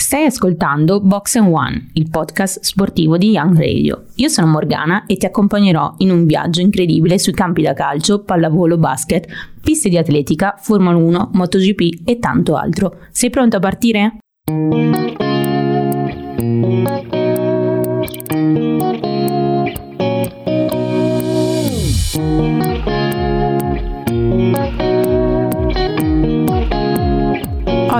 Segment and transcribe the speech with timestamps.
[0.00, 4.06] Stai ascoltando Box One, il podcast sportivo di Young Radio.
[4.14, 8.78] Io sono Morgana e ti accompagnerò in un viaggio incredibile sui campi da calcio, pallavolo,
[8.78, 9.28] basket,
[9.60, 12.96] piste di atletica, Formula 1, MotoGP e tanto altro.
[13.10, 14.16] Sei pronto a partire?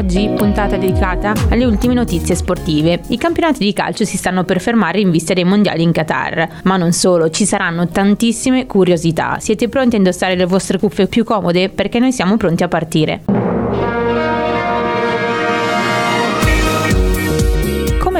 [0.01, 3.03] Oggi puntata dedicata alle ultime notizie sportive.
[3.09, 6.79] I campionati di calcio si stanno per fermare in vista dei mondiali in Qatar, ma
[6.79, 9.37] non solo, ci saranno tantissime curiosità.
[9.41, 11.69] Siete pronti a indossare le vostre cuffie più comode?
[11.69, 13.40] Perché noi siamo pronti a partire.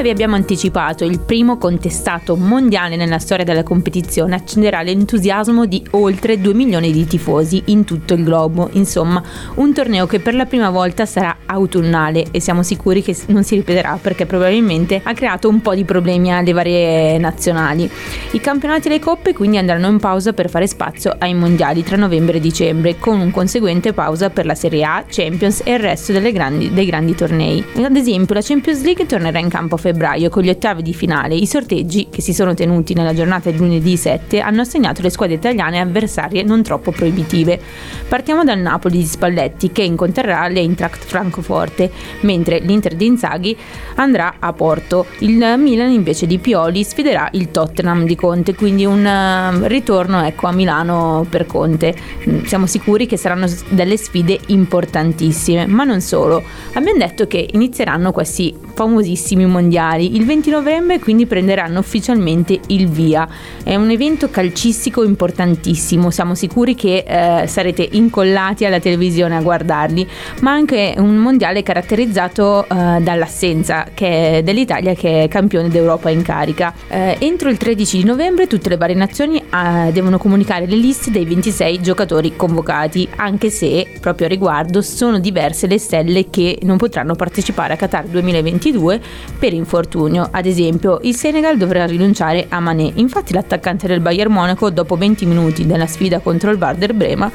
[0.01, 5.85] Come vi abbiamo anticipato, il primo contestato mondiale nella storia della competizione accenderà l'entusiasmo di
[5.91, 8.69] oltre 2 milioni di tifosi in tutto il globo.
[8.71, 9.21] Insomma,
[9.57, 13.53] un torneo che per la prima volta sarà autunnale e siamo sicuri che non si
[13.53, 17.87] ripeterà perché probabilmente ha creato un po' di problemi alle varie nazionali.
[18.31, 21.95] I campionati e le coppe quindi andranno in pausa per fare spazio ai mondiali tra
[21.95, 26.11] novembre e dicembre, con un conseguente pausa per la Serie A, Champions e il resto
[26.31, 27.63] grandi, dei grandi tornei.
[27.75, 30.93] Ad esempio, la Champions League tornerà in campo a febbraio febbraio con gli ottavi di
[30.93, 31.35] finale.
[31.35, 35.35] I sorteggi, che si sono tenuti nella giornata di lunedì 7, hanno assegnato le squadre
[35.35, 37.59] italiane avversarie non troppo proibitive.
[38.07, 43.57] Partiamo dal Napoli di Spalletti che incontrerà l'Eintracht Francoforte, mentre l'Inter di Inzaghi
[43.95, 45.05] andrà a Porto.
[45.19, 50.47] Il Milan invece di Pioli sfiderà il Tottenham di Conte, quindi un uh, ritorno ecco,
[50.47, 51.95] a Milano per Conte.
[52.27, 56.41] Mm, siamo sicuri che saranno delle sfide importantissime, ma non solo.
[56.73, 59.79] Abbiamo detto che inizieranno questi famosissimi mondiali.
[59.81, 63.27] Il 20 novembre quindi prenderanno ufficialmente il via.
[63.63, 70.07] È un evento calcistico importantissimo, siamo sicuri che eh, sarete incollati alla televisione a guardarli,
[70.41, 76.73] ma anche un mondiale caratterizzato eh, dall'assenza dell'Italia che è campione d'Europa in carica.
[76.87, 81.11] Eh, entro il 13 di novembre tutte le varie nazioni eh, devono comunicare le liste
[81.11, 86.77] dei 26 giocatori convocati, anche se proprio a riguardo sono diverse le stelle che non
[86.77, 89.01] potranno partecipare a Qatar 2022 2022
[89.39, 90.27] per infortunio.
[90.29, 92.91] Ad esempio, il Senegal dovrà rinunciare a Mané.
[92.95, 97.31] Infatti l'attaccante del Bayern Monaco, dopo 20 minuti della sfida contro il Werder Brema,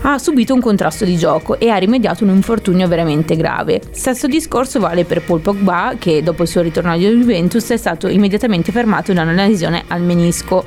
[0.00, 3.82] ha subito un contrasto di gioco e ha rimediato un infortunio veramente grave.
[3.90, 8.08] Stesso discorso vale per Paul Pogba che dopo il suo ritorno alla Juventus è stato
[8.08, 10.64] immediatamente fermato da una lesione al menisco.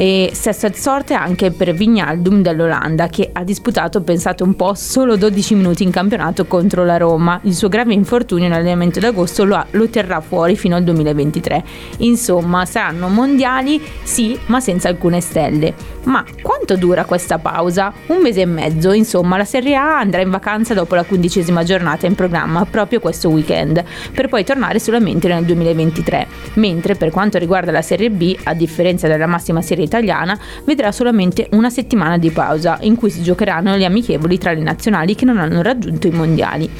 [0.00, 5.54] E stessa sorte anche per Vignaldum dell'Olanda che ha disputato, pensate un po', solo 12
[5.56, 7.38] minuti in campionato contro la Roma.
[7.42, 11.64] Il suo grave infortunio nell'allenamento d'agosto lo, ha, lo terrà fuori fino al 2023.
[11.98, 15.74] Insomma, saranno mondiali, sì, ma senza alcune stelle.
[16.04, 17.92] Ma quanto dura questa pausa?
[18.06, 22.06] Un mese e mezzo, insomma, la Serie A andrà in vacanza dopo la quindicesima giornata
[22.06, 23.84] in programma proprio questo weekend,
[24.14, 26.26] per poi tornare solamente nel 2023.
[26.54, 31.48] Mentre per quanto riguarda la Serie B, a differenza della massima serie italiana vedrà solamente
[31.50, 35.38] una settimana di pausa in cui si giocheranno le amichevoli tra le nazionali che non
[35.38, 36.70] hanno raggiunto i mondiali.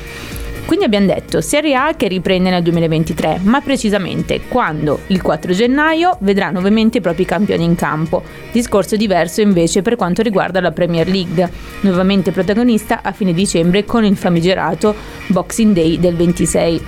[0.70, 6.16] Quindi abbiamo detto Serie A che riprende nel 2023, ma precisamente quando il 4 gennaio
[6.20, 8.22] vedrà nuovamente i propri campioni in campo.
[8.52, 11.50] Discorso diverso invece per quanto riguarda la Premier League,
[11.80, 14.94] nuovamente protagonista a fine dicembre con il famigerato
[15.26, 16.82] Boxing Day del 26.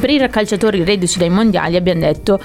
[0.00, 2.40] Per i calciatori reduci dai mondiali abbiamo detto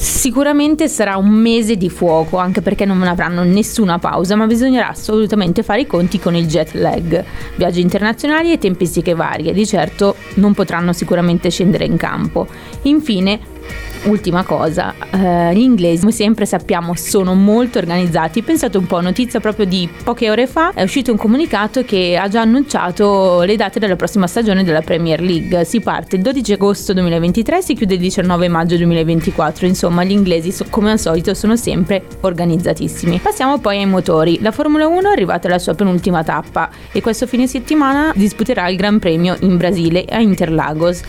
[0.00, 5.64] Sicuramente sarà un mese di fuoco, anche perché non avranno nessuna pausa, ma bisognerà assolutamente
[5.64, 7.24] fare i conti con il jet lag.
[7.56, 12.46] Viaggi internazionali e tempistiche varie, di certo non potranno sicuramente scendere in campo.
[12.82, 13.40] Infine,
[14.04, 19.40] Ultima cosa, eh, gli inglesi come sempre sappiamo sono molto organizzati, pensate un po', notizia
[19.40, 23.78] proprio di poche ore fa è uscito un comunicato che ha già annunciato le date
[23.78, 28.00] della prossima stagione della Premier League, si parte il 12 agosto 2023 si chiude il
[28.00, 33.18] 19 maggio 2024, insomma gli inglesi come al solito sono sempre organizzatissimi.
[33.18, 37.26] Passiamo poi ai motori, la Formula 1 è arrivata alla sua penultima tappa e questo
[37.26, 41.02] fine settimana disputerà il Gran Premio in Brasile a Interlagos.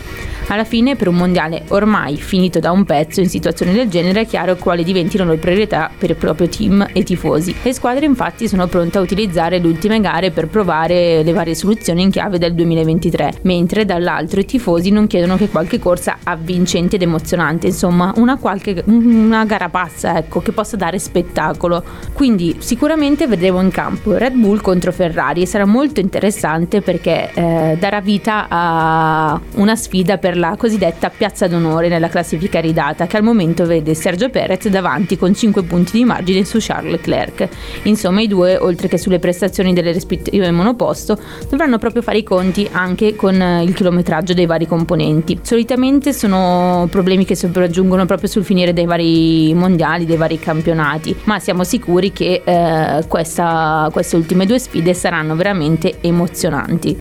[0.50, 4.26] Alla fine per un mondiale ormai finito da un pezzo in situazioni del genere è
[4.26, 7.54] chiaro quali diventino le priorità per il proprio team e tifosi.
[7.62, 12.02] Le squadre infatti sono pronte a utilizzare le ultime gare per provare le varie soluzioni
[12.02, 17.02] in chiave del 2023, mentre dall'altro i tifosi non chiedono che qualche corsa avvincente ed
[17.02, 21.84] emozionante, insomma una, qualche, una gara passa ecco, che possa dare spettacolo.
[22.12, 27.76] Quindi sicuramente vedremo in campo Red Bull contro Ferrari e sarà molto interessante perché eh,
[27.78, 33.22] darà vita a una sfida per la cosiddetta piazza d'onore nella classifica ridata che al
[33.22, 37.48] momento vede Sergio Perez davanti con 5 punti di margine su Charles Leclerc.
[37.84, 42.68] Insomma i due, oltre che sulle prestazioni delle rispettive monoposto, dovranno proprio fare i conti
[42.70, 45.38] anche con il chilometraggio dei vari componenti.
[45.42, 51.38] Solitamente sono problemi che sopraggiungono proprio sul finire dei vari mondiali, dei vari campionati, ma
[51.38, 56.99] siamo sicuri che eh, questa, queste ultime due sfide saranno veramente emozionanti.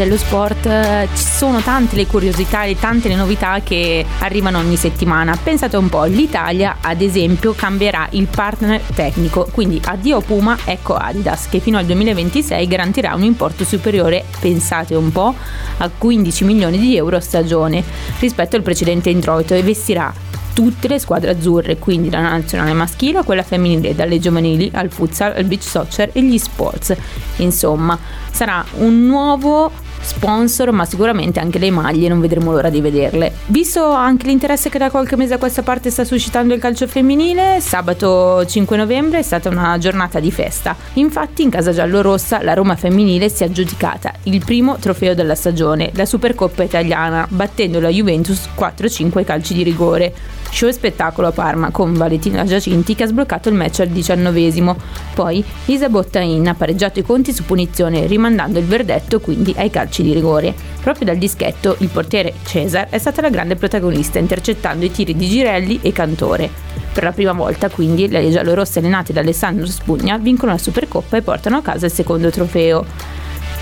[0.00, 4.76] Dello sport eh, ci sono tante le curiosità e tante le novità che arrivano ogni
[4.76, 5.36] settimana.
[5.36, 11.50] Pensate un po', l'Italia ad esempio cambierà il partner tecnico, quindi addio Puma, ecco Adidas
[11.50, 15.34] che fino al 2026 garantirà un importo superiore, pensate un po',
[15.76, 17.84] a 15 milioni di euro a stagione
[18.20, 20.10] rispetto al precedente introito e vestirà
[20.54, 25.34] tutte le squadre azzurre, quindi la nazionale maschile a quella femminile, dalle giovanili al futsal,
[25.36, 26.96] al beach soccer e gli sports.
[27.36, 27.98] Insomma,
[28.30, 33.32] sarà un nuovo sponsor, ma sicuramente anche le maglie, non vedremo l'ora di vederle.
[33.46, 37.60] Visto anche l'interesse che da qualche mese a questa parte sta suscitando il calcio femminile,
[37.60, 40.76] sabato 5 novembre è stata una giornata di festa.
[40.94, 45.90] Infatti in casa giallorossa la Roma femminile si è aggiudicata il primo trofeo della stagione,
[45.94, 50.14] la Supercoppa italiana, battendo la Juventus 4-5 calci di rigore.
[50.50, 54.76] Show e spettacolo a Parma con Valentina Giacinti che ha sbloccato il match al diciannovesimo.
[55.14, 59.89] Poi Isa Bottain ha pareggiato i conti su punizione rimandando il verdetto quindi ai calci
[59.98, 60.54] di rigore.
[60.80, 65.28] Proprio dal dischetto il portiere Cesar è stata la grande protagonista intercettando i tiri di
[65.28, 66.48] Girelli e Cantore.
[66.92, 71.22] Per la prima volta quindi le giallorosse allenate da Alessandro Spugna vincono la Supercoppa e
[71.22, 72.84] portano a casa il secondo trofeo.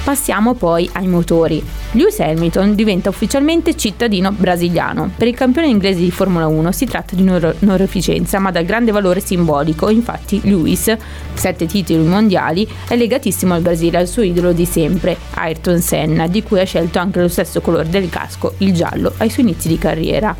[0.09, 1.63] Passiamo poi ai motori.
[1.93, 5.11] Lewis Hamilton diventa ufficialmente cittadino brasiliano.
[5.15, 9.21] Per il campione inglese di Formula 1 si tratta di un'onorificenza ma dal grande valore
[9.21, 10.97] simbolico, infatti Lewis,
[11.35, 16.43] sette titoli mondiali, è legatissimo al Brasile, al suo idolo di sempre, Ayrton Senna, di
[16.43, 19.77] cui ha scelto anche lo stesso colore del casco, il giallo, ai suoi inizi di
[19.77, 20.35] carriera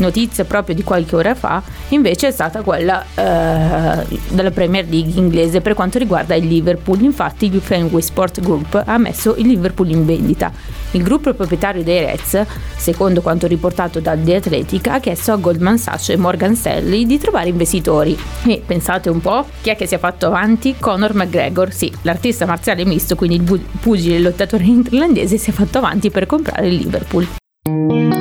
[0.00, 5.60] notizia proprio di qualche ora fa invece è stata quella eh, della Premier League inglese
[5.60, 7.02] per quanto riguarda il Liverpool.
[7.02, 10.52] Infatti il Fenway Sport Group ha messo il Liverpool in vendita.
[10.92, 12.44] Il gruppo proprietario dei Reds,
[12.76, 17.18] secondo quanto riportato da The Athletic, ha chiesto a Goldman Sachs e Morgan Stanley di
[17.18, 18.18] trovare investitori.
[18.46, 20.74] E pensate un po', chi è che si è fatto avanti?
[20.78, 25.78] Conor McGregor, sì, l'artista marziale misto, quindi il pugile e lottatore irlandese, si è fatto
[25.78, 28.19] avanti per comprare il Liverpool.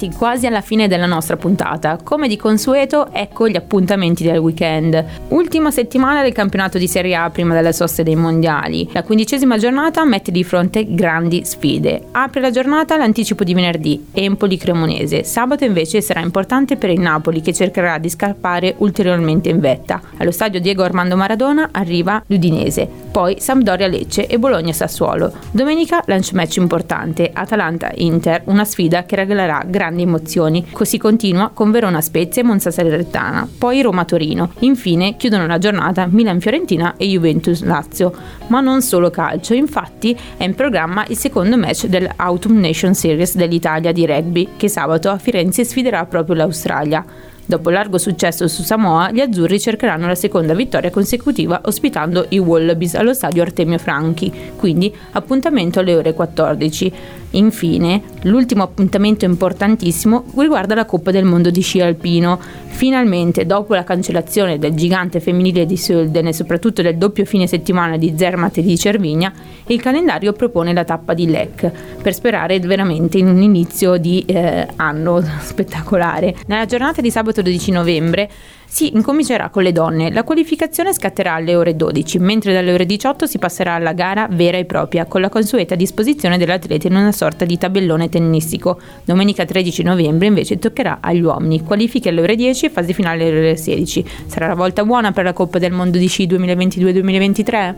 [0.00, 1.98] Arrivati quasi alla fine della nostra puntata.
[2.02, 5.04] Come di consueto, ecco gli appuntamenti del weekend.
[5.28, 8.88] Ultima settimana del campionato di Serie A prima delle soste dei mondiali.
[8.92, 12.02] La quindicesima giornata mette di fronte grandi sfide.
[12.12, 15.24] Apre la giornata l'anticipo di venerdì, Empoli-Cremonese.
[15.24, 20.00] Sabato invece sarà importante per il Napoli che cercherà di scappare ulteriormente in vetta.
[20.18, 25.32] Allo stadio Diego Armando Maradona arriva l'Udinese, poi Sampdoria-Lecce e Bologna-Sassuolo.
[25.50, 30.66] Domenica lunch match importante, Atalanta-Inter, una sfida che regalerà grandi emozioni.
[30.70, 34.52] Così continua con Verona Spezia e Monza Salernitana, poi Roma Torino.
[34.60, 38.12] Infine chiudono la giornata Milan Fiorentina e Juventus Lazio.
[38.46, 43.92] Ma non solo calcio, infatti è in programma il secondo match dell'Autumn Nation Series dell'Italia
[43.92, 47.04] di rugby, che sabato a Firenze sfiderà proprio l'Australia.
[47.50, 52.94] Dopo largo successo su Samoa, gli azzurri cercheranno la seconda vittoria consecutiva ospitando i Wallabies
[52.94, 56.92] allo stadio Artemio Franchi, quindi appuntamento alle ore 14.
[57.32, 62.40] Infine, l'ultimo appuntamento importantissimo riguarda la Coppa del Mondo di sci alpino.
[62.66, 67.96] Finalmente, dopo la cancellazione del gigante femminile di Sölden e soprattutto del doppio fine settimana
[67.96, 69.32] di Zermatt e di Cervigna,
[69.66, 71.70] il calendario propone la tappa di Lec,
[72.02, 76.34] per sperare veramente in un inizio di eh, anno spettacolare.
[76.46, 78.30] Nella giornata di sabato 12 novembre
[78.70, 80.12] si incomincerà con le donne.
[80.12, 84.58] La qualificazione scatterà alle ore 12, mentre dalle ore 18 si passerà alla gara vera
[84.58, 88.80] e propria, con la consueta disposizione dell'atleta in una sorta di tabellone tennistico.
[89.04, 91.64] Domenica 13 novembre invece toccherà agli uomini.
[91.64, 94.04] Qualifiche alle ore 10 e fase finale alle ore 16.
[94.26, 97.74] Sarà la volta buona per la Coppa del Mondo di sci 2022-2023?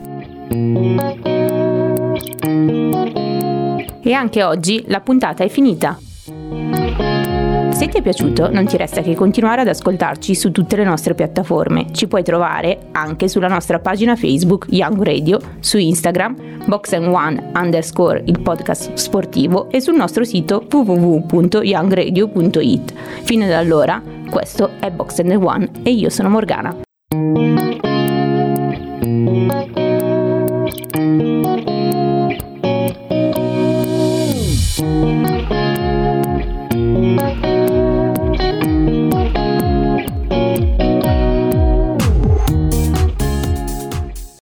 [4.03, 5.97] E anche oggi la puntata è finita.
[7.73, 11.15] Se ti è piaciuto, non ti resta che continuare ad ascoltarci su tutte le nostre
[11.15, 11.87] piattaforme.
[11.91, 18.21] Ci puoi trovare anche sulla nostra pagina Facebook Young Radio, su Instagram Box One underscore
[18.25, 22.93] il podcast sportivo e sul nostro sito www.youngradio.it.
[23.23, 26.75] Fino ad allora, questo è Box One e io sono Morgana.